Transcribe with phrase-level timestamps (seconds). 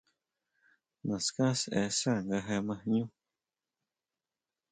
[1.07, 3.03] Naská sʼe sá nga je ma jñú.